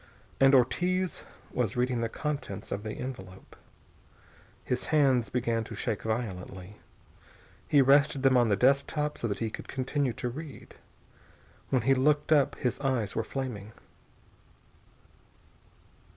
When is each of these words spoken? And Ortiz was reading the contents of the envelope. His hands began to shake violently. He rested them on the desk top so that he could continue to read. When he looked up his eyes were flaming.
And 0.39 0.55
Ortiz 0.55 1.25
was 1.51 1.77
reading 1.77 2.01
the 2.01 2.09
contents 2.09 2.71
of 2.71 2.81
the 2.81 2.93
envelope. 2.93 3.55
His 4.63 4.85
hands 4.85 5.29
began 5.29 5.63
to 5.65 5.75
shake 5.75 6.01
violently. 6.01 6.77
He 7.67 7.83
rested 7.83 8.23
them 8.23 8.35
on 8.35 8.47
the 8.49 8.55
desk 8.55 8.87
top 8.87 9.19
so 9.19 9.27
that 9.27 9.37
he 9.37 9.51
could 9.51 9.67
continue 9.67 10.13
to 10.13 10.27
read. 10.27 10.73
When 11.69 11.83
he 11.83 11.93
looked 11.93 12.31
up 12.31 12.55
his 12.55 12.79
eyes 12.79 13.15
were 13.15 13.23
flaming. 13.23 13.73